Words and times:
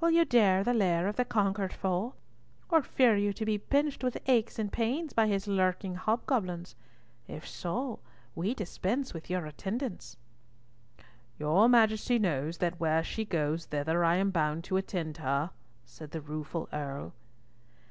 "Will 0.00 0.10
you 0.10 0.24
dare 0.24 0.64
the 0.64 0.72
lair 0.72 1.06
of 1.06 1.16
the 1.16 1.24
conquered 1.26 1.70
foe, 1.70 2.14
or 2.70 2.80
fear 2.82 3.14
you 3.14 3.34
to 3.34 3.44
be 3.44 3.58
pinched 3.58 4.02
with 4.02 4.16
aches 4.26 4.58
and 4.58 4.72
pains 4.72 5.12
by 5.12 5.26
his 5.26 5.46
lurking 5.46 5.96
hobgoblins? 5.96 6.74
If 7.28 7.46
so, 7.46 7.98
we 8.34 8.54
dispense 8.54 9.12
with 9.12 9.28
your 9.28 9.44
attendance." 9.44 10.16
"Your 11.38 11.68
Majesty 11.68 12.18
knows 12.18 12.56
that 12.56 12.80
where 12.80 13.04
she 13.04 13.26
goes 13.26 13.66
thither 13.66 14.02
I 14.02 14.16
am 14.16 14.30
bound 14.30 14.64
to 14.64 14.78
attend 14.78 15.18
her," 15.18 15.50
said 15.84 16.10
the 16.12 16.22
rueful 16.22 16.70
Earl. 16.72 17.12